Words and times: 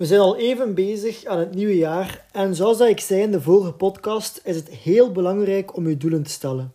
We 0.00 0.06
zijn 0.06 0.20
al 0.20 0.36
even 0.36 0.74
bezig 0.74 1.24
aan 1.24 1.38
het 1.38 1.54
nieuwe 1.54 1.76
jaar 1.76 2.26
en 2.32 2.54
zoals 2.54 2.80
ik 2.80 3.00
zei 3.00 3.20
in 3.20 3.30
de 3.30 3.40
vorige 3.40 3.72
podcast 3.72 4.40
is 4.44 4.56
het 4.56 4.68
heel 4.68 5.12
belangrijk 5.12 5.76
om 5.76 5.88
je 5.88 5.96
doelen 5.96 6.22
te 6.22 6.30
stellen. 6.30 6.72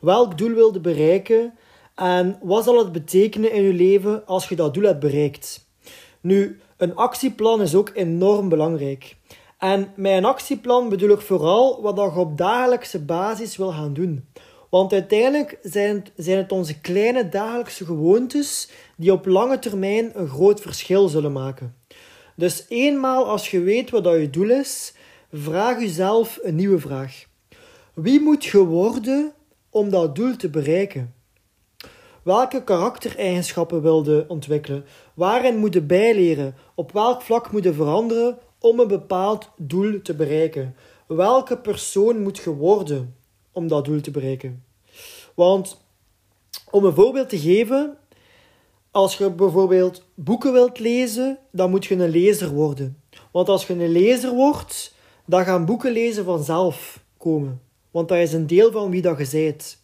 Welk 0.00 0.38
doel 0.38 0.54
wil 0.54 0.72
je 0.72 0.80
bereiken 0.80 1.54
en 1.94 2.38
wat 2.42 2.64
zal 2.64 2.78
het 2.78 2.92
betekenen 2.92 3.52
in 3.52 3.62
je 3.62 3.72
leven 3.72 4.26
als 4.26 4.48
je 4.48 4.56
dat 4.56 4.74
doel 4.74 4.84
hebt 4.84 5.00
bereikt? 5.00 5.68
Nu, 6.20 6.60
een 6.76 6.96
actieplan 6.96 7.62
is 7.62 7.74
ook 7.74 7.90
enorm 7.94 8.48
belangrijk. 8.48 9.16
En 9.58 9.92
met 9.96 10.12
een 10.12 10.24
actieplan 10.24 10.88
bedoel 10.88 11.10
ik 11.10 11.20
vooral 11.20 11.82
wat 11.82 11.96
je 11.96 12.20
op 12.20 12.38
dagelijkse 12.38 13.00
basis 13.04 13.56
wil 13.56 13.72
gaan 13.72 13.94
doen. 13.94 14.28
Want 14.70 14.92
uiteindelijk 14.92 15.58
zijn 15.62 16.38
het 16.38 16.52
onze 16.52 16.80
kleine 16.80 17.28
dagelijkse 17.28 17.84
gewoontes 17.84 18.70
die 18.96 19.12
op 19.12 19.26
lange 19.26 19.58
termijn 19.58 20.10
een 20.14 20.28
groot 20.28 20.60
verschil 20.60 21.08
zullen 21.08 21.32
maken. 21.32 21.81
Dus 22.42 22.64
eenmaal 22.68 23.28
als 23.28 23.50
je 23.50 23.60
weet 23.60 23.90
wat 23.90 24.04
dat 24.04 24.20
je 24.20 24.30
doel 24.30 24.50
is, 24.50 24.94
vraag 25.32 25.80
jezelf 25.80 26.38
een 26.42 26.54
nieuwe 26.54 26.78
vraag. 26.78 27.24
Wie 27.94 28.20
moet 28.20 28.44
je 28.44 28.58
worden 28.58 29.32
om 29.70 29.90
dat 29.90 30.16
doel 30.16 30.36
te 30.36 30.50
bereiken? 30.50 31.14
Welke 32.22 32.64
karaktereigenschappen 32.64 33.82
wil 33.82 34.04
je 34.04 34.24
ontwikkelen? 34.28 34.84
Waarin 35.14 35.56
moet 35.56 35.74
je 35.74 35.82
bijleren? 35.82 36.54
Op 36.74 36.92
welk 36.92 37.22
vlak 37.22 37.52
moet 37.52 37.64
je 37.64 37.72
veranderen 37.72 38.38
om 38.58 38.80
een 38.80 38.88
bepaald 38.88 39.50
doel 39.56 40.02
te 40.02 40.14
bereiken? 40.14 40.76
Welke 41.06 41.58
persoon 41.58 42.22
moet 42.22 42.38
je 42.38 42.50
worden 42.50 43.16
om 43.52 43.68
dat 43.68 43.84
doel 43.84 44.00
te 44.00 44.10
bereiken? 44.10 44.64
Want 45.34 45.80
om 46.70 46.84
een 46.84 46.94
voorbeeld 46.94 47.28
te 47.28 47.38
geven, 47.38 47.96
als 48.92 49.16
je 49.16 49.30
bijvoorbeeld 49.30 50.02
boeken 50.14 50.52
wilt 50.52 50.78
lezen, 50.78 51.38
dan 51.50 51.70
moet 51.70 51.84
je 51.84 51.94
een 51.94 52.10
lezer 52.10 52.50
worden. 52.50 53.02
Want 53.32 53.48
als 53.48 53.66
je 53.66 53.72
een 53.72 53.92
lezer 53.92 54.34
wordt, 54.34 54.94
dan 55.26 55.44
gaan 55.44 55.64
boeken 55.64 55.92
lezen 55.92 56.24
vanzelf 56.24 57.04
komen. 57.16 57.60
Want 57.90 58.08
dat 58.08 58.18
is 58.18 58.32
een 58.32 58.46
deel 58.46 58.72
van 58.72 58.90
wie 58.90 59.02
dat 59.02 59.18
je 59.18 59.28
bent. 59.30 59.78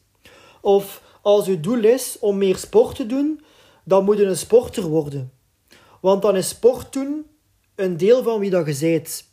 Of 0.60 1.02
als 1.22 1.46
je 1.46 1.60
doel 1.60 1.84
is 1.84 2.16
om 2.20 2.38
meer 2.38 2.56
sport 2.56 2.96
te 2.96 3.06
doen, 3.06 3.40
dan 3.84 4.04
moet 4.04 4.18
je 4.18 4.24
een 4.24 4.36
sporter 4.36 4.82
worden. 4.82 5.32
Want 6.00 6.22
dan 6.22 6.36
is 6.36 6.48
sport 6.48 6.92
doen 6.92 7.26
een 7.74 7.96
deel 7.96 8.22
van 8.22 8.40
wie 8.40 8.50
dat 8.50 8.66
je 8.66 8.78
bent. 8.80 9.24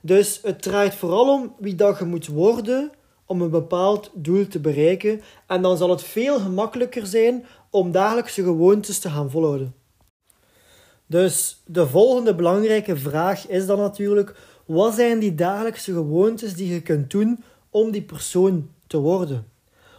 Dus 0.00 0.40
het 0.42 0.62
draait 0.62 0.94
vooral 0.94 1.32
om 1.32 1.54
wie 1.58 1.74
dat 1.74 1.98
je 1.98 2.04
moet 2.04 2.26
worden 2.26 2.92
om 3.26 3.42
een 3.42 3.50
bepaald 3.50 4.10
doel 4.14 4.48
te 4.48 4.60
bereiken. 4.60 5.20
En 5.46 5.62
dan 5.62 5.76
zal 5.76 5.90
het 5.90 6.02
veel 6.02 6.40
gemakkelijker 6.40 7.06
zijn 7.06 7.44
om 7.70 7.92
dagelijkse 7.92 8.42
gewoontes 8.42 8.98
te 8.98 9.10
gaan 9.10 9.30
volhouden. 9.30 9.74
Dus 11.06 11.62
de 11.66 11.86
volgende 11.86 12.34
belangrijke 12.34 12.96
vraag 12.96 13.48
is 13.48 13.66
dan 13.66 13.78
natuurlijk: 13.78 14.36
wat 14.66 14.94
zijn 14.94 15.18
die 15.18 15.34
dagelijkse 15.34 15.92
gewoontes 15.92 16.54
die 16.54 16.72
je 16.72 16.82
kunt 16.82 17.10
doen 17.10 17.44
om 17.70 17.90
die 17.90 18.02
persoon 18.02 18.70
te 18.86 18.98
worden? 18.98 19.48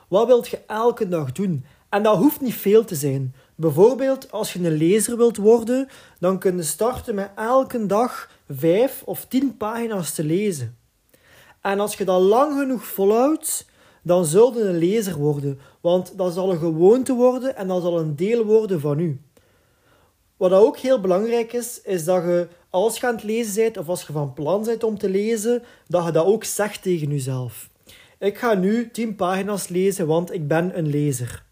Wat 0.07 0.27
wilt 0.27 0.47
je 0.47 0.59
elke 0.67 1.07
dag 1.07 1.31
doen? 1.31 1.65
En 1.89 2.03
dat 2.03 2.17
hoeft 2.17 2.41
niet 2.41 2.53
veel 2.53 2.85
te 2.85 2.95
zijn. 2.95 3.35
Bijvoorbeeld, 3.55 4.31
als 4.31 4.53
je 4.53 4.59
een 4.59 4.77
lezer 4.77 5.17
wilt 5.17 5.37
worden, 5.37 5.87
dan 6.19 6.39
kun 6.39 6.55
je 6.55 6.63
starten 6.63 7.15
met 7.15 7.29
elke 7.35 7.85
dag 7.85 8.29
vijf 8.49 9.01
of 9.05 9.25
tien 9.25 9.57
pagina's 9.57 10.13
te 10.13 10.23
lezen. 10.23 10.77
En 11.65 11.79
als 11.79 11.95
je 11.95 12.05
dat 12.05 12.21
lang 12.21 12.59
genoeg 12.59 12.85
volhoudt, 12.85 13.65
dan 14.01 14.25
zul 14.25 14.57
je 14.57 14.63
een 14.63 14.77
lezer 14.77 15.17
worden. 15.17 15.59
Want 15.81 16.17
dat 16.17 16.33
zal 16.33 16.51
een 16.51 16.57
gewoonte 16.57 17.13
worden 17.13 17.55
en 17.55 17.67
dat 17.67 17.81
zal 17.81 17.99
een 17.99 18.15
deel 18.15 18.43
worden 18.43 18.79
van 18.79 18.99
u. 18.99 19.19
Wat 20.37 20.51
ook 20.51 20.77
heel 20.77 20.99
belangrijk 20.99 21.53
is, 21.53 21.81
is 21.81 22.03
dat 22.05 22.23
je 22.23 22.47
als 22.69 22.99
je 22.99 23.07
aan 23.07 23.15
het 23.15 23.23
lezen 23.23 23.63
bent 23.63 23.77
of 23.77 23.89
als 23.89 24.07
je 24.07 24.13
van 24.13 24.33
plan 24.33 24.63
bent 24.63 24.83
om 24.83 24.97
te 24.97 25.09
lezen, 25.09 25.63
dat 25.87 26.05
je 26.05 26.11
dat 26.11 26.25
ook 26.25 26.43
zegt 26.43 26.81
tegen 26.81 27.09
jezelf. 27.09 27.69
Ik 28.19 28.37
ga 28.37 28.53
nu 28.53 28.91
10 28.91 29.15
pagina's 29.15 29.67
lezen, 29.67 30.07
want 30.07 30.33
ik 30.33 30.47
ben 30.47 30.77
een 30.77 30.87
lezer. 30.87 31.43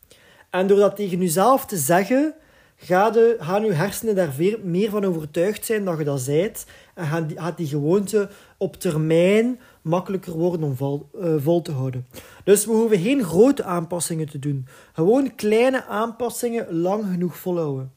En 0.50 0.68
door 0.68 0.78
dat 0.78 0.96
tegen 0.96 1.20
jezelf 1.20 1.66
te 1.66 1.78
zeggen, 1.78 2.36
gaan, 2.76 3.14
de, 3.14 3.36
gaan 3.40 3.66
je 3.66 3.72
hersenen 3.72 4.16
daar 4.16 4.34
meer 4.64 4.90
van 4.90 5.06
overtuigd 5.06 5.66
zijn 5.66 5.86
dat 5.86 5.98
je 5.98 6.04
dat 6.04 6.22
zijt. 6.22 6.66
En 6.94 7.06
gaat 7.06 7.28
die, 7.28 7.40
gaat 7.40 7.58
die 7.58 7.68
gewoonte 7.68 8.30
op 8.58 8.76
termijn 8.76 9.60
makkelijker 9.82 10.34
worden 10.34 10.64
om 10.64 10.76
vol, 10.76 11.10
uh, 11.16 11.36
vol 11.38 11.62
te 11.62 11.72
houden. 11.72 12.08
Dus 12.44 12.66
we 12.66 12.72
hoeven 12.72 13.00
geen 13.00 13.24
grote 13.24 13.64
aanpassingen 13.64 14.30
te 14.30 14.40
doen. 14.40 14.68
Gewoon 14.94 15.36
kleine 15.36 15.86
aanpassingen 15.86 16.74
lang 16.74 17.04
genoeg 17.12 17.38
volhouden. 17.38 17.92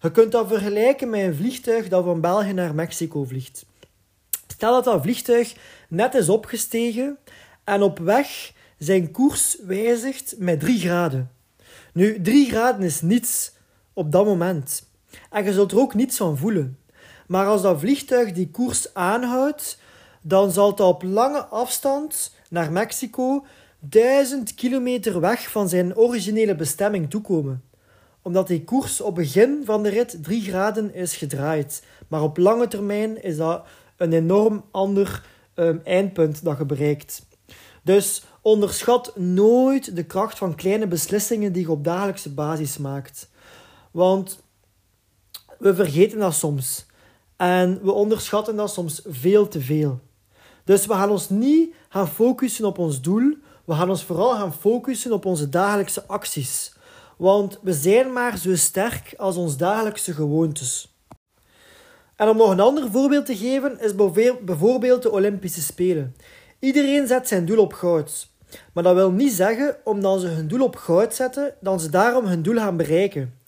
Je 0.00 0.10
kunt 0.10 0.32
dat 0.32 0.48
vergelijken 0.48 1.10
met 1.10 1.20
een 1.20 1.34
vliegtuig 1.34 1.88
dat 1.88 2.04
van 2.04 2.20
België 2.20 2.52
naar 2.52 2.74
Mexico 2.74 3.24
vliegt. 3.24 3.66
Stel 4.46 4.72
dat 4.72 4.84
dat 4.84 5.02
vliegtuig 5.02 5.54
net 5.88 6.14
is 6.14 6.28
opgestegen 6.28 7.18
en 7.64 7.82
op 7.82 7.98
weg 7.98 8.52
zijn 8.78 9.10
koers 9.10 9.56
wijzigt 9.66 10.34
met 10.38 10.60
3 10.60 10.78
graden. 10.78 11.30
Nu, 11.92 12.20
3 12.20 12.48
graden 12.48 12.82
is 12.82 13.00
niets 13.00 13.52
op 13.94 14.12
dat 14.12 14.24
moment. 14.24 14.88
En 15.30 15.44
je 15.44 15.52
zult 15.52 15.72
er 15.72 15.78
ook 15.78 15.94
niets 15.94 16.16
van 16.16 16.36
voelen. 16.36 16.78
Maar 17.26 17.46
als 17.46 17.62
dat 17.62 17.80
vliegtuig 17.80 18.32
die 18.32 18.50
koers 18.50 18.94
aanhoudt, 18.94 19.78
dan 20.22 20.52
zal 20.52 20.70
het 20.70 20.80
op 20.80 21.02
lange 21.02 21.44
afstand 21.44 22.34
naar 22.50 22.72
Mexico 22.72 23.44
duizend 23.80 24.54
kilometer 24.54 25.20
weg 25.20 25.50
van 25.50 25.68
zijn 25.68 25.96
originele 25.96 26.54
bestemming 26.54 27.10
toekomen. 27.10 27.62
Omdat 28.22 28.46
die 28.46 28.64
koers 28.64 29.00
op 29.00 29.14
begin 29.14 29.62
van 29.64 29.82
de 29.82 29.88
rit 29.88 30.18
3 30.22 30.42
graden 30.42 30.94
is 30.94 31.16
gedraaid. 31.16 31.82
Maar 32.08 32.22
op 32.22 32.36
lange 32.36 32.68
termijn 32.68 33.22
is 33.22 33.36
dat 33.36 33.64
een 33.96 34.12
enorm 34.12 34.64
ander 34.70 35.22
um, 35.54 35.80
eindpunt 35.84 36.44
dat 36.44 36.58
je 36.58 36.64
bereikt. 36.64 37.26
Dus 37.82 38.24
onderschat 38.40 39.16
nooit 39.16 39.96
de 39.96 40.04
kracht 40.04 40.38
van 40.38 40.54
kleine 40.54 40.86
beslissingen 40.86 41.52
die 41.52 41.62
je 41.62 41.70
op 41.70 41.84
dagelijkse 41.84 42.30
basis 42.30 42.78
maakt. 42.78 43.28
Want 43.94 44.42
we 45.58 45.74
vergeten 45.74 46.18
dat 46.18 46.34
soms. 46.34 46.86
En 47.36 47.80
we 47.82 47.92
onderschatten 47.92 48.56
dat 48.56 48.72
soms 48.72 49.02
veel 49.06 49.48
te 49.48 49.60
veel. 49.60 50.00
Dus 50.64 50.86
we 50.86 50.92
gaan 50.92 51.10
ons 51.10 51.28
niet 51.28 51.74
gaan 51.88 52.08
focussen 52.08 52.64
op 52.64 52.78
ons 52.78 53.00
doel. 53.00 53.34
We 53.64 53.74
gaan 53.74 53.90
ons 53.90 54.04
vooral 54.04 54.30
gaan 54.30 54.54
focussen 54.54 55.12
op 55.12 55.24
onze 55.24 55.48
dagelijkse 55.48 56.06
acties. 56.06 56.74
Want 57.16 57.58
we 57.62 57.72
zijn 57.72 58.12
maar 58.12 58.38
zo 58.38 58.56
sterk 58.56 59.14
als 59.16 59.36
onze 59.36 59.56
dagelijkse 59.56 60.12
gewoontes. 60.12 60.98
En 62.16 62.28
om 62.28 62.36
nog 62.36 62.50
een 62.50 62.60
ander 62.60 62.90
voorbeeld 62.90 63.26
te 63.26 63.36
geven, 63.36 63.80
is 63.80 63.94
bijvoorbeeld 64.44 65.02
de 65.02 65.10
Olympische 65.10 65.62
Spelen. 65.62 66.16
Iedereen 66.58 67.06
zet 67.06 67.28
zijn 67.28 67.46
doel 67.46 67.58
op 67.58 67.72
goud. 67.72 68.28
Maar 68.72 68.82
dat 68.82 68.94
wil 68.94 69.10
niet 69.10 69.32
zeggen, 69.32 69.76
omdat 69.84 70.20
ze 70.20 70.26
hun 70.26 70.48
doel 70.48 70.62
op 70.62 70.76
goud 70.76 71.14
zetten, 71.14 71.54
dat 71.60 71.80
ze 71.80 71.90
daarom 71.90 72.24
hun 72.24 72.42
doel 72.42 72.56
gaan 72.56 72.76
bereiken. 72.76 73.38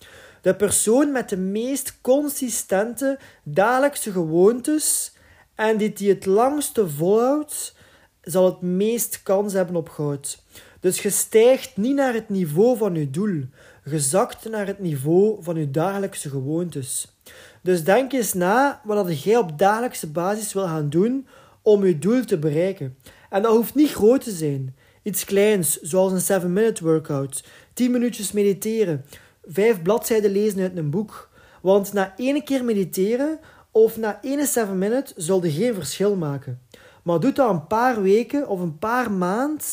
De 0.41 0.55
persoon 0.55 1.11
met 1.11 1.29
de 1.29 1.37
meest 1.37 1.97
consistente 2.01 3.19
dagelijkse 3.43 4.11
gewoontes 4.11 5.15
en 5.55 5.77
die 5.77 5.93
die 5.93 6.09
het 6.09 6.25
langste 6.25 6.89
volhoudt, 6.89 7.75
zal 8.21 8.45
het 8.45 8.61
meest 8.61 9.23
kans 9.23 9.53
hebben 9.53 9.75
op 9.75 9.89
goud. 9.89 10.43
Dus 10.79 11.01
je 11.01 11.09
stijgt 11.09 11.77
niet 11.77 11.95
naar 11.95 12.13
het 12.13 12.29
niveau 12.29 12.77
van 12.77 12.95
je 12.95 13.09
doel. 13.09 13.43
Je 13.83 13.99
zakt 13.99 14.49
naar 14.49 14.67
het 14.67 14.79
niveau 14.79 15.43
van 15.43 15.55
je 15.55 15.71
dagelijkse 15.71 16.29
gewoontes. 16.29 17.17
Dus 17.61 17.83
denk 17.83 18.13
eens 18.13 18.33
na 18.33 18.81
wat 18.83 19.23
jij 19.23 19.37
op 19.37 19.57
dagelijkse 19.57 20.07
basis 20.07 20.53
wil 20.53 20.63
gaan 20.63 20.89
doen 20.89 21.27
om 21.61 21.85
je 21.85 21.99
doel 21.99 22.25
te 22.25 22.37
bereiken. 22.37 22.97
En 23.29 23.41
dat 23.41 23.55
hoeft 23.55 23.75
niet 23.75 23.91
groot 23.91 24.23
te 24.23 24.31
zijn. 24.31 24.75
Iets 25.03 25.25
kleins, 25.25 25.79
zoals 25.81 26.29
een 26.29 26.41
7-minute 26.41 26.83
workout, 26.83 27.43
10 27.73 27.91
minuutjes 27.91 28.31
mediteren, 28.31 29.05
5 29.47 29.81
bladzijden 29.81 30.31
lezen 30.31 30.61
uit 30.61 30.77
een 30.77 30.89
boek. 30.89 31.29
Want 31.61 31.93
na 31.93 32.13
één 32.17 32.43
keer 32.43 32.63
mediteren 32.63 33.39
of 33.71 33.97
na 33.97 34.19
71 34.21 34.75
minuten 34.75 35.13
zul 35.17 35.43
je 35.43 35.51
geen 35.51 35.73
verschil 35.73 36.15
maken. 36.15 36.61
Maar 37.03 37.19
doe 37.19 37.31
dat 37.31 37.49
een 37.49 37.67
paar 37.67 38.01
weken 38.01 38.47
of 38.47 38.59
een 38.59 38.77
paar 38.77 39.11
maanden, 39.11 39.65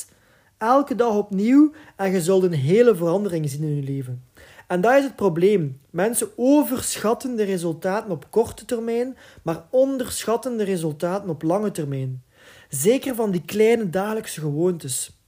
elke 0.59 0.95
dag 0.95 1.15
opnieuw, 1.15 1.73
en 1.97 2.11
je 2.11 2.23
zult 2.23 2.43
een 2.43 2.53
hele 2.53 2.97
verandering 2.97 3.51
zien 3.51 3.63
in 3.63 3.77
je 3.77 3.83
leven. 3.83 4.25
En 4.67 4.81
dat 4.81 4.95
is 4.95 5.05
het 5.05 5.17
probleem. 5.17 5.81
Mensen 5.91 6.29
overschatten 6.37 7.37
de 7.37 7.43
resultaten 7.43 8.11
op 8.11 8.31
korte 8.31 8.65
termijn, 8.65 9.17
maar 9.43 9.65
onderschatten 9.71 10.57
de 10.57 10.65
resultaten 10.65 11.29
op 11.29 11.43
lange 11.43 11.71
termijn. 11.71 12.23
Zeker 12.69 13.15
van 13.15 13.31
die 13.31 13.43
kleine 13.45 13.91
dagelijkse 13.91 14.41
gewoontes. 14.41 15.19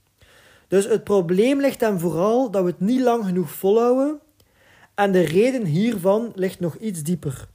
Dus 0.67 0.85
het 0.85 1.03
probleem 1.03 1.61
ligt 1.61 1.79
dan 1.79 1.99
vooral 1.99 2.51
dat 2.51 2.63
we 2.63 2.69
het 2.69 2.79
niet 2.79 3.01
lang 3.01 3.25
genoeg 3.25 3.51
volhouden. 3.51 4.19
En 4.97 5.11
de 5.11 5.21
reden 5.21 5.65
hiervan 5.65 6.31
ligt 6.35 6.59
nog 6.59 6.75
iets 6.75 7.03
dieper. 7.03 7.47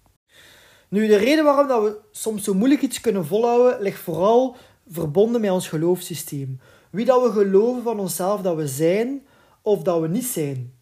Nu, 0.89 1.07
de 1.07 1.17
reden 1.17 1.45
waarom 1.45 1.69
dat 1.69 1.83
we 1.83 1.99
soms 2.11 2.45
zo 2.45 2.55
moeilijk 2.55 2.83
iets 2.83 3.01
kunnen 3.01 3.27
volhouden, 3.27 3.83
ligt 3.83 4.01
vooral 4.01 4.57
verbonden 4.89 5.41
met 5.41 5.51
ons 5.51 5.69
geloofssysteem. 5.69 6.61
Wie 6.91 7.05
dat 7.05 7.23
we 7.23 7.31
geloven 7.31 7.83
van 7.83 7.99
onszelf 7.99 8.41
dat 8.41 8.57
we 8.57 8.67
zijn 8.67 9.27
of 9.63 9.83
dat 9.83 10.01
we 10.01 10.09
niet 10.09 10.25
zijn. 10.25 10.75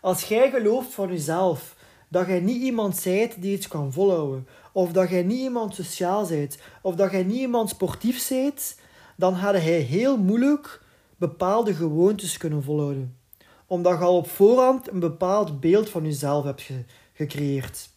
Als 0.00 0.24
jij 0.24 0.50
gelooft 0.50 0.94
van 0.94 1.08
jezelf 1.08 1.76
dat 2.08 2.26
jij 2.26 2.40
niet 2.40 2.62
iemand 2.62 2.96
zijt 2.96 3.42
die 3.42 3.52
iets 3.52 3.68
kan 3.68 3.92
volhouden, 3.92 4.46
of 4.72 4.92
dat 4.92 5.10
jij 5.10 5.22
niet 5.22 5.40
iemand 5.40 5.74
sociaal 5.74 6.26
bent, 6.26 6.58
of 6.82 6.94
dat 6.94 7.10
jij 7.10 7.22
niet 7.22 7.40
iemand 7.40 7.68
sportief 7.68 8.28
bent, 8.28 8.76
dan 9.16 9.36
ga 9.36 9.54
je 9.54 9.68
heel 9.68 10.16
moeilijk 10.16 10.80
bepaalde 11.16 11.74
gewoontes 11.74 12.36
kunnen 12.36 12.62
volhouden. 12.62 13.17
Omdat 13.68 13.98
je 13.98 14.04
al 14.04 14.16
op 14.16 14.30
voorhand 14.30 14.90
een 14.90 15.00
bepaald 15.00 15.60
beeld 15.60 15.88
van 15.88 16.04
jezelf 16.04 16.44
hebt 16.44 16.70
gecreëerd. 17.12 17.88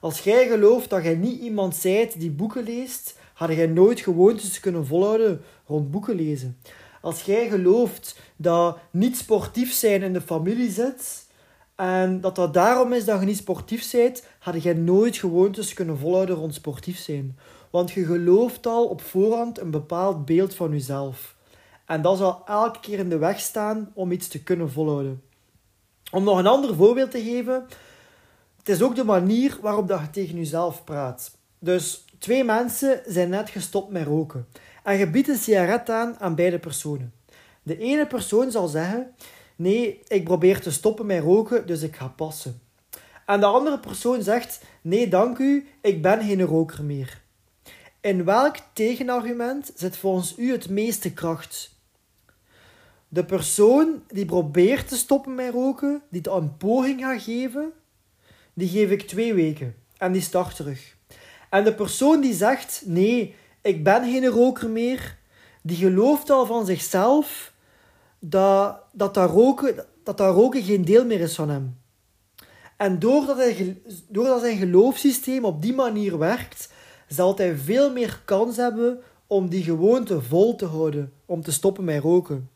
Als 0.00 0.20
jij 0.20 0.48
gelooft 0.48 0.90
dat 0.90 1.02
jij 1.02 1.14
niet 1.14 1.40
iemand 1.40 1.76
zijt 1.76 2.20
die 2.20 2.30
boeken 2.30 2.64
leest, 2.64 3.18
had 3.34 3.52
jij 3.52 3.66
nooit 3.66 4.00
gewoontes 4.00 4.60
kunnen 4.60 4.86
volhouden 4.86 5.42
rond 5.66 5.90
boeken 5.90 6.14
lezen. 6.14 6.58
Als 7.00 7.22
jij 7.22 7.48
gelooft 7.48 8.20
dat 8.36 8.78
niet 8.90 9.16
sportief 9.16 9.72
zijn 9.72 10.02
in 10.02 10.12
de 10.12 10.20
familie 10.20 10.70
zit 10.70 11.26
en 11.74 12.20
dat 12.20 12.36
dat 12.36 12.54
daarom 12.54 12.92
is 12.92 13.04
dat 13.04 13.20
je 13.20 13.26
niet 13.26 13.36
sportief 13.36 13.90
bent, 13.90 14.24
had 14.38 14.62
jij 14.62 14.74
nooit 14.74 15.16
gewoontes 15.16 15.74
kunnen 15.74 15.98
volhouden 15.98 16.36
rond 16.36 16.54
sportief 16.54 16.98
zijn. 16.98 17.38
Want 17.70 17.90
je 17.90 18.04
gelooft 18.04 18.66
al 18.66 18.86
op 18.86 19.02
voorhand 19.02 19.60
een 19.60 19.70
bepaald 19.70 20.24
beeld 20.24 20.54
van 20.54 20.70
jezelf. 20.70 21.35
En 21.86 22.02
dat 22.02 22.18
zal 22.18 22.42
elke 22.46 22.80
keer 22.80 22.98
in 22.98 23.08
de 23.08 23.18
weg 23.18 23.40
staan 23.40 23.90
om 23.94 24.12
iets 24.12 24.28
te 24.28 24.42
kunnen 24.42 24.70
volhouden. 24.70 25.22
Om 26.10 26.24
nog 26.24 26.38
een 26.38 26.46
ander 26.46 26.74
voorbeeld 26.74 27.10
te 27.10 27.22
geven, 27.22 27.66
het 28.56 28.68
is 28.68 28.82
ook 28.82 28.94
de 28.94 29.04
manier 29.04 29.58
waarop 29.60 29.88
dat 29.88 30.00
je 30.00 30.10
tegen 30.10 30.36
jezelf 30.36 30.84
praat. 30.84 31.36
Dus 31.58 32.04
twee 32.18 32.44
mensen 32.44 33.00
zijn 33.06 33.28
net 33.28 33.50
gestopt 33.50 33.90
met 33.90 34.06
roken. 34.06 34.46
En 34.82 34.98
je 34.98 35.10
biedt 35.10 35.28
een 35.28 35.36
sigaret 35.36 35.90
aan 35.90 36.16
aan 36.18 36.34
beide 36.34 36.58
personen. 36.58 37.12
De 37.62 37.78
ene 37.78 38.06
persoon 38.06 38.50
zal 38.50 38.68
zeggen: 38.68 39.14
Nee, 39.56 40.00
ik 40.08 40.24
probeer 40.24 40.60
te 40.60 40.72
stoppen 40.72 41.06
met 41.06 41.22
roken, 41.22 41.66
dus 41.66 41.82
ik 41.82 41.96
ga 41.96 42.08
passen. 42.08 42.60
En 43.26 43.40
de 43.40 43.46
andere 43.46 43.78
persoon 43.78 44.22
zegt: 44.22 44.64
Nee, 44.80 45.08
dank 45.08 45.38
u, 45.38 45.68
ik 45.80 46.02
ben 46.02 46.22
geen 46.22 46.42
roker 46.42 46.84
meer. 46.84 47.22
In 48.00 48.24
welk 48.24 48.56
tegenargument 48.72 49.72
zit 49.74 49.96
volgens 49.96 50.34
u 50.38 50.52
het 50.52 50.68
meeste 50.68 51.12
kracht? 51.12 51.75
De 53.16 53.24
persoon 53.24 54.02
die 54.08 54.24
probeert 54.24 54.88
te 54.88 54.96
stoppen 54.96 55.34
met 55.34 55.52
roken, 55.52 56.02
die 56.08 56.20
het 56.20 56.32
een 56.32 56.56
poging 56.56 57.00
gaat 57.00 57.22
geven, 57.22 57.72
die 58.54 58.68
geef 58.68 58.90
ik 58.90 59.02
twee 59.02 59.34
weken 59.34 59.74
en 59.96 60.12
die 60.12 60.22
start 60.22 60.56
terug. 60.56 60.96
En 61.50 61.64
de 61.64 61.74
persoon 61.74 62.20
die 62.20 62.34
zegt: 62.34 62.82
Nee, 62.84 63.34
ik 63.62 63.84
ben 63.84 64.04
geen 64.04 64.26
roker 64.26 64.68
meer, 64.68 65.18
die 65.62 65.76
gelooft 65.76 66.30
al 66.30 66.46
van 66.46 66.66
zichzelf 66.66 67.52
dat 68.18 68.80
dat, 68.92 69.14
dat, 69.14 69.30
roken, 69.30 69.76
dat, 70.02 70.18
dat 70.18 70.34
roken 70.34 70.62
geen 70.62 70.84
deel 70.84 71.04
meer 71.04 71.20
is 71.20 71.34
van 71.34 71.48
hem. 71.48 71.78
En 72.76 72.98
doordat, 72.98 73.36
hij, 73.36 73.80
doordat 74.08 74.40
zijn 74.40 74.58
geloofssysteem 74.58 75.44
op 75.44 75.62
die 75.62 75.74
manier 75.74 76.18
werkt, 76.18 76.72
zal 77.08 77.36
hij 77.36 77.56
veel 77.56 77.92
meer 77.92 78.20
kans 78.24 78.56
hebben 78.56 79.00
om 79.26 79.48
die 79.48 79.62
gewoonte 79.62 80.22
vol 80.22 80.56
te 80.56 80.66
houden, 80.66 81.12
om 81.26 81.42
te 81.42 81.52
stoppen 81.52 81.84
met 81.84 82.02
roken. 82.02 82.54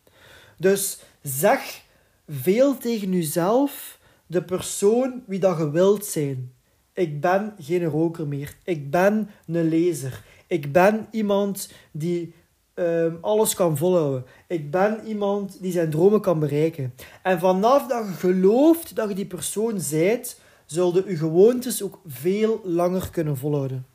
Dus 0.60 0.98
zeg 1.22 1.82
veel 2.28 2.78
tegen 2.78 3.12
jezelf, 3.12 3.98
de 4.26 4.42
persoon 4.42 5.22
wie 5.26 5.38
dat 5.38 5.58
je 5.58 5.70
wilt 5.70 6.04
zijn. 6.04 6.52
Ik 6.92 7.20
ben 7.20 7.54
geen 7.58 7.84
roker 7.84 8.26
meer. 8.26 8.56
Ik 8.64 8.90
ben 8.90 9.30
een 9.46 9.68
lezer. 9.68 10.22
Ik 10.46 10.72
ben 10.72 11.06
iemand 11.10 11.72
die 11.90 12.34
um, 12.74 13.18
alles 13.20 13.54
kan 13.54 13.76
volhouden. 13.76 14.24
Ik 14.48 14.70
ben 14.70 15.06
iemand 15.06 15.62
die 15.62 15.72
zijn 15.72 15.90
dromen 15.90 16.20
kan 16.20 16.38
bereiken. 16.38 16.94
En 17.22 17.38
vanaf 17.38 17.86
dat 17.86 18.06
je 18.06 18.12
gelooft 18.12 18.96
dat 18.96 19.08
je 19.08 19.14
die 19.14 19.26
persoon 19.26 19.80
zijt, 19.80 20.40
zullen 20.66 21.08
je 21.08 21.16
gewoontes 21.16 21.82
ook 21.82 22.00
veel 22.06 22.60
langer 22.64 23.10
kunnen 23.10 23.36
volhouden. 23.36 23.86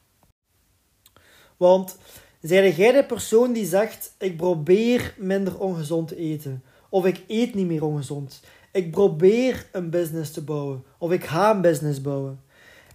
Want 1.58 1.98
zijde 2.48 2.76
jij 2.76 2.92
de 2.92 3.06
persoon 3.06 3.54
die 3.54 3.66
zegt: 3.66 4.16
Ik 4.18 4.38
probeer 4.38 5.14
minder 5.18 5.60
ongezond 5.60 6.08
te 6.08 6.16
eten, 6.16 6.64
of 6.90 7.06
ik 7.06 7.24
eet 7.28 7.54
niet 7.56 7.68
meer 7.68 7.84
ongezond, 7.84 8.42
ik 8.72 8.92
probeer 8.92 9.68
een 9.72 9.90
business 9.90 10.32
te 10.32 10.44
bouwen, 10.44 10.84
of 10.98 11.12
ik 11.12 11.26
ga 11.26 11.52
een 11.52 11.62
business 11.62 12.02
bouwen, 12.02 12.42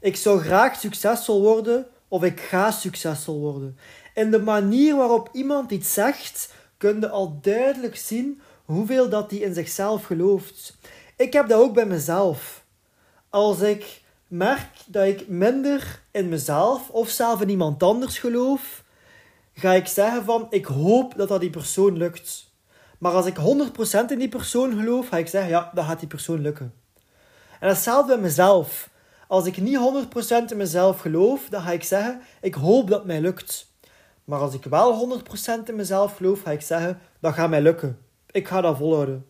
ik 0.00 0.16
zou 0.16 0.40
graag 0.40 0.76
succesvol 0.76 1.40
worden, 1.40 1.86
of 2.08 2.22
ik 2.22 2.40
ga 2.40 2.70
succesvol 2.70 3.40
worden. 3.40 3.76
In 4.14 4.30
de 4.30 4.42
manier 4.42 4.96
waarop 4.96 5.28
iemand 5.32 5.70
iets 5.70 5.92
zegt, 5.92 6.54
kun 6.76 7.00
je 7.00 7.08
al 7.08 7.38
duidelijk 7.42 7.96
zien 7.96 8.40
hoeveel 8.64 9.08
dat 9.08 9.30
hij 9.30 9.40
in 9.40 9.54
zichzelf 9.54 10.04
gelooft. 10.04 10.76
Ik 11.16 11.32
heb 11.32 11.48
dat 11.48 11.60
ook 11.60 11.74
bij 11.74 11.86
mezelf. 11.86 12.64
Als 13.28 13.60
ik 13.60 14.00
merk 14.26 14.70
dat 14.86 15.06
ik 15.06 15.28
minder 15.28 16.02
in 16.10 16.28
mezelf 16.28 16.88
of 16.90 17.08
zelf 17.08 17.40
in 17.40 17.48
iemand 17.48 17.82
anders 17.82 18.18
geloof, 18.18 18.84
ga 19.54 19.72
ik 19.72 19.86
zeggen 19.86 20.24
van 20.24 20.46
ik 20.50 20.64
hoop 20.64 21.14
dat 21.16 21.28
dat 21.28 21.40
die 21.40 21.50
persoon 21.50 21.96
lukt. 21.96 22.52
Maar 22.98 23.12
als 23.12 23.26
ik 23.26 23.36
100% 23.36 23.40
in 24.08 24.18
die 24.18 24.28
persoon 24.28 24.78
geloof, 24.78 25.08
ga 25.08 25.16
ik 25.16 25.28
zeggen 25.28 25.50
ja, 25.50 25.70
dat 25.74 25.84
gaat 25.84 25.98
die 25.98 26.08
persoon 26.08 26.40
lukken. 26.40 26.74
En 27.60 27.68
hetzelfde 27.68 28.12
bij 28.12 28.22
mezelf. 28.22 28.90
Als 29.26 29.46
ik 29.46 29.56
niet 29.56 29.78
100% 30.48 30.50
in 30.50 30.56
mezelf 30.56 31.00
geloof, 31.00 31.46
dan 31.48 31.62
ga 31.62 31.70
ik 31.70 31.82
zeggen 31.82 32.20
ik 32.40 32.54
hoop 32.54 32.88
dat 32.88 32.98
het 32.98 33.06
mij 33.06 33.20
lukt. 33.20 33.68
Maar 34.24 34.40
als 34.40 34.54
ik 34.54 34.64
wel 34.64 35.20
100% 35.20 35.22
in 35.64 35.76
mezelf 35.76 36.16
geloof, 36.16 36.42
ga 36.42 36.50
ik 36.50 36.60
zeggen 36.60 37.00
dat 37.20 37.34
gaat 37.34 37.50
mij 37.50 37.62
lukken. 37.62 37.98
Ik 38.30 38.48
ga 38.48 38.60
dat 38.60 38.76
volhouden. 38.76 39.26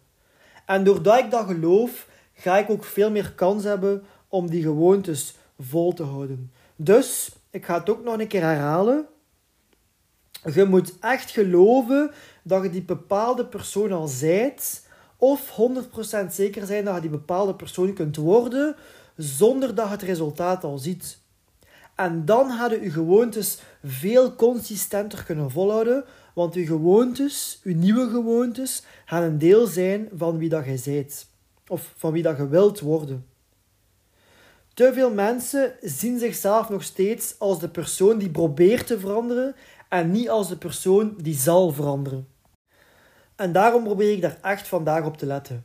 En 0.67 0.85
doordat 0.85 1.19
ik 1.19 1.31
dat 1.31 1.47
geloof, 1.47 2.09
ga 2.35 2.59
ik 2.59 2.71
ook 2.71 2.85
veel 2.85 3.11
meer 3.11 3.33
kans 3.33 3.65
hebben 3.65 4.05
om 4.29 4.51
die 4.51 4.63
gewoontes 4.63 5.35
vol 5.59 5.93
te 5.93 6.03
houden. 6.03 6.53
Dus, 6.77 7.31
ik 7.51 7.65
ga 7.65 7.79
het 7.79 7.91
ook 7.91 8.05
nog 8.05 8.19
een 8.19 8.27
keer 8.27 8.43
herhalen. 8.43 9.07
Je 10.45 10.65
moet 10.65 10.99
echt 11.01 11.31
geloven 11.31 12.11
dat 12.43 12.63
je 12.63 12.71
die 12.71 12.83
bepaalde 12.83 13.47
persoon 13.47 13.93
al 13.93 14.09
zijt, 14.09 14.87
of 15.17 15.51
100% 15.51 16.27
zeker 16.31 16.67
zijn 16.67 16.85
dat 16.85 16.95
je 16.95 17.01
die 17.01 17.11
bepaalde 17.11 17.55
persoon 17.55 17.93
kunt 17.93 18.17
worden, 18.17 18.77
zonder 19.17 19.75
dat 19.75 19.87
je 19.87 19.93
het 19.93 20.03
resultaat 20.03 20.65
al 20.65 20.79
ziet. 20.79 21.19
En 21.95 22.25
dan 22.25 22.49
hadden 22.51 22.83
je 22.83 22.91
gewoontes 22.91 23.59
veel 23.85 24.35
consistenter 24.35 25.25
kunnen 25.25 25.51
volhouden, 25.51 26.05
want 26.35 26.55
je 26.55 26.67
gewoontes, 26.67 27.61
je 27.63 27.75
nieuwe 27.75 28.09
gewoontes, 28.09 28.83
gaan 29.05 29.23
een 29.23 29.39
deel 29.39 29.67
zijn 29.67 30.09
van 30.17 30.39
wie 30.39 30.49
dat 30.49 30.65
je 30.65 30.81
bent. 30.85 31.29
Of 31.69 31.93
van 31.97 32.13
wie 32.13 32.23
dat 32.23 32.37
je 32.37 32.49
wilt 32.49 32.81
worden. 32.81 33.27
Te 34.75 34.91
veel 34.95 35.11
mensen 35.11 35.75
zien 35.81 36.19
zichzelf 36.19 36.69
nog 36.69 36.83
steeds 36.83 37.35
als 37.39 37.61
de 37.61 37.69
persoon 37.69 38.19
die 38.19 38.31
probeert 38.31 38.87
te 38.87 38.99
veranderen 38.99 39.55
en 39.91 40.11
niet 40.11 40.31
als 40.31 40.49
de 40.49 40.57
persoon 40.57 41.15
die 41.17 41.35
zal 41.35 41.73
veranderen. 41.73 42.29
En 43.37 43.53
daarom 43.53 43.85
probeer 43.85 44.13
ik 44.13 44.21
daar 44.21 44.39
echt 44.43 44.69
vandaag 44.69 45.05
op 45.05 45.17
te 45.17 45.27
letten. 45.27 45.65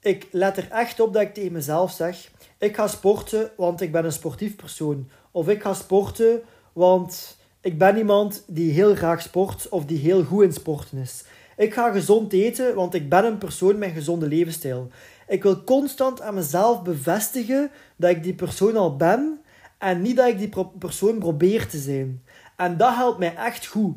Ik 0.00 0.28
let 0.30 0.56
er 0.56 0.70
echt 0.70 1.00
op 1.00 1.12
dat 1.12 1.22
ik 1.22 1.34
tegen 1.34 1.52
mezelf 1.52 1.92
zeg: 1.92 2.30
ik 2.58 2.76
ga 2.76 2.86
sporten, 2.86 3.50
want 3.56 3.80
ik 3.80 3.92
ben 3.92 4.04
een 4.04 4.12
sportief 4.12 4.56
persoon. 4.56 5.10
Of 5.30 5.48
ik 5.48 5.62
ga 5.62 5.74
sporten, 5.74 6.42
want 6.72 7.38
ik 7.60 7.78
ben 7.78 7.96
iemand 7.96 8.44
die 8.46 8.72
heel 8.72 8.94
graag 8.94 9.22
sport 9.22 9.68
of 9.68 9.84
die 9.84 9.98
heel 9.98 10.24
goed 10.24 10.42
in 10.42 10.52
sporten 10.52 10.98
is. 10.98 11.24
Ik 11.56 11.74
ga 11.74 11.92
gezond 11.92 12.32
eten, 12.32 12.74
want 12.74 12.94
ik 12.94 13.08
ben 13.08 13.24
een 13.24 13.38
persoon 13.38 13.78
met 13.78 13.88
een 13.88 13.94
gezonde 13.94 14.28
levensstijl. 14.28 14.88
Ik 15.28 15.42
wil 15.42 15.64
constant 15.64 16.20
aan 16.20 16.34
mezelf 16.34 16.82
bevestigen 16.82 17.70
dat 17.96 18.10
ik 18.10 18.22
die 18.22 18.34
persoon 18.34 18.76
al 18.76 18.96
ben 18.96 19.40
en 19.78 20.02
niet 20.02 20.16
dat 20.16 20.28
ik 20.28 20.38
die 20.38 20.66
persoon 20.78 21.18
probeer 21.18 21.68
te 21.68 21.78
zijn. 21.78 22.22
En 22.60 22.76
dat 22.76 22.94
helpt 22.94 23.18
mij 23.18 23.34
echt 23.34 23.66
goed. 23.66 23.96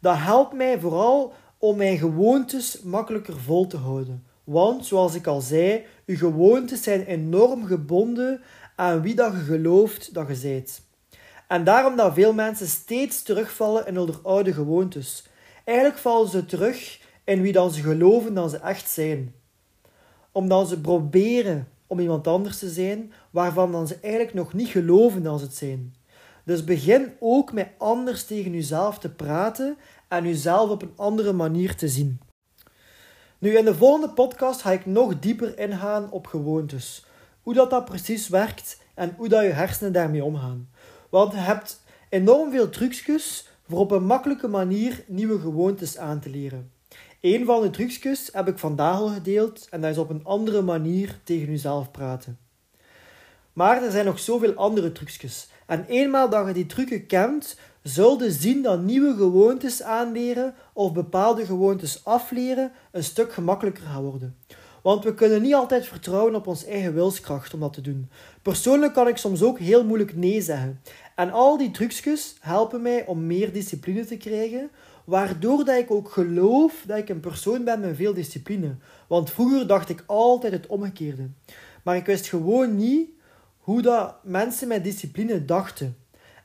Dat 0.00 0.16
helpt 0.16 0.52
mij 0.52 0.80
vooral 0.80 1.32
om 1.58 1.76
mijn 1.76 1.98
gewoontes 1.98 2.82
makkelijker 2.82 3.40
vol 3.40 3.66
te 3.66 3.76
houden. 3.76 4.24
Want, 4.44 4.86
zoals 4.86 5.14
ik 5.14 5.26
al 5.26 5.40
zei, 5.40 5.84
je 6.04 6.16
gewoontes 6.16 6.82
zijn 6.82 7.04
enorm 7.04 7.66
gebonden 7.66 8.40
aan 8.76 9.02
wie 9.02 9.14
dat 9.14 9.32
je 9.32 9.38
gelooft 9.38 10.14
dat 10.14 10.28
je 10.28 10.48
bent. 10.48 10.82
En 11.48 11.64
daarom 11.64 11.96
dat 11.96 12.14
veel 12.14 12.32
mensen 12.32 12.66
steeds 12.66 13.22
terugvallen 13.22 13.86
in 13.86 13.96
hun 13.96 14.14
oude 14.22 14.52
gewoontes. 14.52 15.26
Eigenlijk 15.64 15.98
vallen 15.98 16.28
ze 16.28 16.44
terug 16.44 17.00
in 17.24 17.42
wie 17.42 17.52
dan 17.52 17.70
ze 17.70 17.82
geloven 17.82 18.34
dat 18.34 18.50
ze 18.50 18.56
echt 18.56 18.90
zijn. 18.90 19.34
Omdat 20.32 20.68
ze 20.68 20.80
proberen 20.80 21.68
om 21.86 22.00
iemand 22.00 22.26
anders 22.26 22.58
te 22.58 22.68
zijn 22.68 23.12
waarvan 23.30 23.72
dan 23.72 23.86
ze 23.86 23.98
eigenlijk 24.00 24.34
nog 24.34 24.52
niet 24.52 24.68
geloven 24.68 25.22
dat 25.22 25.38
ze 25.38 25.44
het 25.44 25.54
zijn. 25.54 25.96
Dus 26.48 26.64
begin 26.64 27.12
ook 27.18 27.52
met 27.52 27.68
anders 27.78 28.24
tegen 28.24 28.52
jezelf 28.52 28.98
te 28.98 29.10
praten 29.10 29.76
en 30.08 30.24
jezelf 30.24 30.70
op 30.70 30.82
een 30.82 30.92
andere 30.96 31.32
manier 31.32 31.74
te 31.74 31.88
zien. 31.88 32.20
Nu, 33.38 33.56
in 33.56 33.64
de 33.64 33.74
volgende 33.74 34.10
podcast 34.10 34.60
ga 34.60 34.70
ik 34.70 34.86
nog 34.86 35.18
dieper 35.18 35.58
ingaan 35.58 36.10
op 36.10 36.26
gewoontes. 36.26 37.04
Hoe 37.42 37.54
dat, 37.54 37.70
dat 37.70 37.84
precies 37.84 38.28
werkt 38.28 38.80
en 38.94 39.14
hoe 39.16 39.28
dat 39.28 39.42
je 39.42 39.48
hersenen 39.48 39.92
daarmee 39.92 40.24
omgaan. 40.24 40.68
Want 41.10 41.32
je 41.32 41.38
hebt 41.38 41.82
enorm 42.08 42.50
veel 42.50 42.70
trucjes 42.70 43.48
voor 43.68 43.78
op 43.78 43.90
een 43.90 44.04
makkelijke 44.04 44.48
manier 44.48 45.04
nieuwe 45.06 45.40
gewoontes 45.40 45.98
aan 45.98 46.20
te 46.20 46.30
leren. 46.30 46.72
Een 47.20 47.44
van 47.44 47.62
de 47.62 47.70
trucjes 47.70 48.28
heb 48.32 48.48
ik 48.48 48.58
vandaag 48.58 48.96
al 48.96 49.08
gedeeld 49.08 49.66
en 49.70 49.80
dat 49.80 49.90
is 49.90 49.98
op 49.98 50.10
een 50.10 50.24
andere 50.24 50.62
manier 50.62 51.18
tegen 51.24 51.50
jezelf 51.50 51.90
praten. 51.90 52.38
Maar 53.52 53.82
er 53.82 53.90
zijn 53.90 54.04
nog 54.04 54.18
zoveel 54.18 54.54
andere 54.54 54.92
trucjes. 54.92 55.48
En 55.68 55.84
eenmaal 55.88 56.28
dat 56.28 56.46
je 56.46 56.52
die 56.52 56.66
trucken 56.66 57.06
kent, 57.06 57.58
zul 57.82 58.22
je 58.22 58.30
zien 58.30 58.62
dat 58.62 58.82
nieuwe 58.82 59.14
gewoontes 59.14 59.82
aanleren 59.82 60.54
of 60.72 60.92
bepaalde 60.92 61.44
gewoontes 61.46 62.04
afleren 62.04 62.72
een 62.90 63.04
stuk 63.04 63.32
gemakkelijker 63.32 63.84
gaat 63.84 64.02
worden. 64.02 64.36
Want 64.82 65.04
we 65.04 65.14
kunnen 65.14 65.42
niet 65.42 65.54
altijd 65.54 65.86
vertrouwen 65.86 66.34
op 66.34 66.46
ons 66.46 66.64
eigen 66.64 66.94
wilskracht 66.94 67.54
om 67.54 67.60
dat 67.60 67.72
te 67.72 67.80
doen. 67.80 68.10
Persoonlijk 68.42 68.92
kan 68.92 69.08
ik 69.08 69.16
soms 69.16 69.42
ook 69.42 69.58
heel 69.58 69.84
moeilijk 69.84 70.16
nee 70.16 70.40
zeggen. 70.40 70.80
En 71.14 71.30
al 71.30 71.56
die 71.56 71.70
trucjes 71.70 72.36
helpen 72.40 72.82
mij 72.82 73.06
om 73.06 73.26
meer 73.26 73.52
discipline 73.52 74.04
te 74.04 74.16
krijgen, 74.16 74.70
waardoor 75.04 75.64
dat 75.64 75.78
ik 75.78 75.90
ook 75.90 76.10
geloof 76.10 76.84
dat 76.86 76.98
ik 76.98 77.08
een 77.08 77.20
persoon 77.20 77.64
ben 77.64 77.80
met 77.80 77.96
veel 77.96 78.14
discipline. 78.14 78.76
Want 79.06 79.30
vroeger 79.30 79.66
dacht 79.66 79.88
ik 79.88 80.04
altijd 80.06 80.52
het 80.52 80.66
omgekeerde. 80.66 81.28
Maar 81.82 81.96
ik 81.96 82.06
wist 82.06 82.28
gewoon 82.28 82.76
niet 82.76 83.08
hoe 83.68 83.82
dat 83.82 84.14
mensen 84.22 84.68
met 84.68 84.84
discipline 84.84 85.44
dachten. 85.44 85.96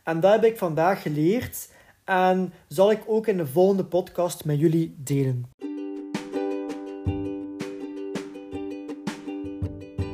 En 0.03 0.19
dat 0.19 0.31
heb 0.31 0.43
ik 0.43 0.57
vandaag 0.57 1.01
geleerd 1.01 1.69
en 2.03 2.53
zal 2.67 2.91
ik 2.91 3.01
ook 3.07 3.27
in 3.27 3.37
de 3.37 3.45
volgende 3.45 3.85
podcast 3.85 4.45
met 4.45 4.59
jullie 4.59 4.95
delen. 4.97 5.45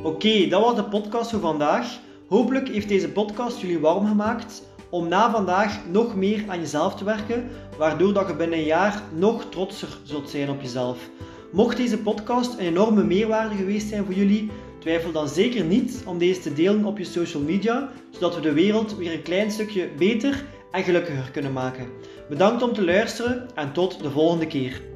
Oké, 0.02 0.48
dat 0.48 0.62
was 0.62 0.76
de 0.76 0.84
podcast 0.90 1.30
voor 1.30 1.40
vandaag. 1.40 2.00
Hopelijk 2.28 2.68
heeft 2.68 2.88
deze 2.88 3.10
podcast 3.10 3.60
jullie 3.60 3.80
warm 3.80 4.06
gemaakt 4.06 4.62
om 4.90 5.08
na 5.08 5.30
vandaag 5.30 5.86
nog 5.86 6.16
meer 6.16 6.44
aan 6.48 6.58
jezelf 6.58 6.94
te 6.94 7.04
werken, 7.04 7.48
waardoor 7.78 8.12
dat 8.12 8.28
je 8.28 8.36
binnen 8.36 8.58
een 8.58 8.64
jaar 8.64 9.02
nog 9.14 9.44
trotser 9.44 9.98
zult 10.04 10.30
zijn 10.30 10.50
op 10.50 10.60
jezelf. 10.60 11.08
Mocht 11.52 11.76
deze 11.76 11.98
podcast 11.98 12.52
een 12.52 12.66
enorme 12.66 13.04
meerwaarde 13.04 13.54
geweest 13.54 13.88
zijn 13.88 14.04
voor 14.04 14.14
jullie, 14.14 14.50
twijfel 14.80 15.12
dan 15.12 15.28
zeker 15.28 15.64
niet 15.64 16.02
om 16.06 16.18
deze 16.18 16.40
te 16.40 16.54
delen 16.54 16.84
op 16.84 16.98
je 16.98 17.04
social 17.04 17.42
media, 17.42 17.90
zodat 18.10 18.34
we 18.34 18.40
de 18.40 18.52
wereld 18.52 18.96
weer 18.96 19.12
een 19.12 19.22
klein 19.22 19.50
stukje 19.50 19.88
beter 19.98 20.44
en 20.70 20.82
gelukkiger 20.82 21.30
kunnen 21.30 21.52
maken. 21.52 21.88
Bedankt 22.28 22.62
om 22.62 22.72
te 22.72 22.84
luisteren 22.84 23.48
en 23.54 23.72
tot 23.72 24.02
de 24.02 24.10
volgende 24.10 24.46
keer. 24.46 24.89